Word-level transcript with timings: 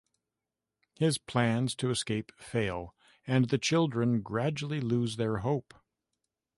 His 0.97 1.19
plans 1.19 1.75
to 1.75 1.91
escape 1.91 2.31
fail, 2.39 2.95
and 3.27 3.49
the 3.49 3.59
children 3.59 4.21
gradually 4.23 4.81
lose 4.81 5.17
their 5.17 5.37
hope. 5.45 5.75